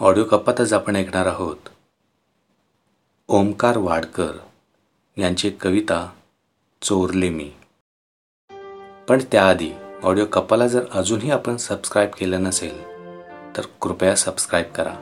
[0.00, 1.56] Audio कपातच आपण ऐकणार आहोत.
[3.28, 4.32] ओमकार वाडकर
[5.16, 6.10] यांची कविता
[6.82, 7.50] चोरले मी.
[9.08, 9.70] पण त्याआधी
[10.02, 12.82] ऑडिओ कपाला जर अजूनही आपण सबस्क्राईब केलं नसेल
[13.56, 14.94] तर कृपया सबस्क्राईब करा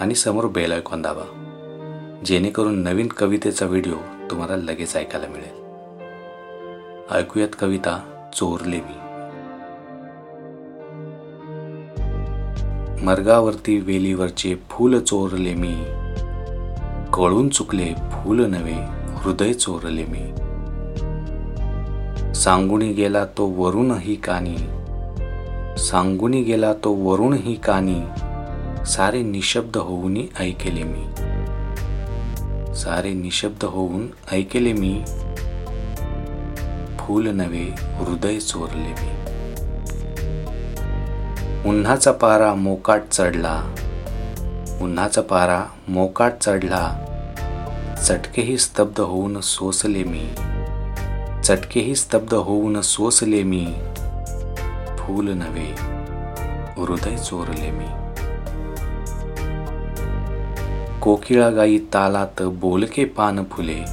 [0.00, 3.96] आणि समोर बेल आयकॉन दाबा जेणेकरून नवीन कवितेचा व्हिडिओ
[4.30, 5.62] तुम्हाला लगेच ऐकायला मिळेल.
[7.14, 8.00] ऐकूयात कविता
[8.36, 9.13] चोरले मी.
[13.04, 15.74] मार्गावरती वेलीवरचे फूल चोरले मी.
[17.14, 18.74] कळून चुकले फूल नवे
[19.14, 20.32] हृदय चोरले मी.
[22.34, 24.56] सांगुणी गेला तो वरूणही कानी.
[25.78, 28.00] सांगुनी गेला तो वरूनही कानी.
[28.86, 31.04] सारे निशब्द होऊन ऐकेले मी.
[32.74, 35.02] सारे निशब्द होऊन ऐकेले मी.
[36.98, 39.33] फूल नवे हृदय चोरले मी.
[41.66, 43.74] उन्हाचा पारा मोकाट चढला.
[44.82, 47.00] उन्हाचा पारा मोकाट चढला.
[48.04, 50.34] चटकेही स्तब्ध होऊन सोसले मी.
[51.42, 53.66] चटकेही स्तब्ध होऊन सोसले मी.
[54.98, 55.74] फूल नवे
[56.82, 57.86] हृदय चोरले मी.
[61.00, 63.84] कोकिळा गाई तालात बोलके पान फुले.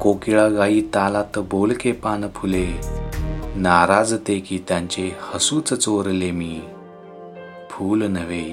[0.00, 2.99] कोकिळा गाई तालात बोलके पान फुले.
[3.60, 6.60] नाराजते की त्यांचे हसूच चोरले मी.
[7.70, 8.52] फूल नव्हे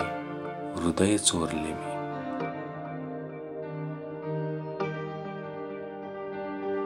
[0.75, 1.93] हृदय चोरले मी.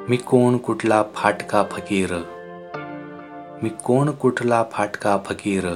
[0.09, 2.13] मी कोण कुठला फाटका फकीर?
[3.63, 5.69] मी कोण कुठला फाटका फकीर?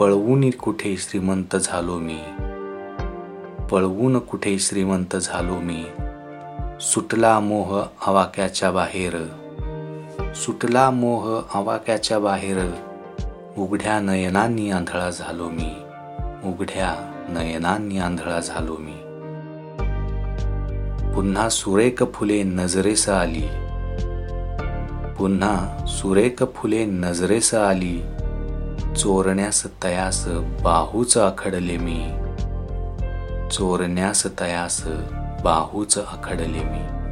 [0.00, 2.20] पळवून कुठे श्रीमंत झालो मी?
[3.70, 5.84] पळवून कुठे श्रीमंत झालो मी?
[6.80, 9.16] सुटला मोह आवाक्याच्या बाहेर.
[10.44, 12.70] सुटला मोह आवाक्याच्या बाहेर.
[13.58, 15.74] उघड्या नयनांनी आंधळा झालो मी.
[16.48, 18.96] उघड्या नयनांनी आंधळा झालो मी.
[21.14, 23.42] पुन्हा सुरेख फुले नजरेस आली.
[25.18, 28.02] पुन्हा सुरेख फुले नजरेस आली.
[28.96, 30.28] चोरण्यास तयास
[30.62, 32.12] बाहूच आखडले मी.
[33.50, 34.86] चोरण्यास तयास
[35.44, 37.05] बाहूच आखडले मी.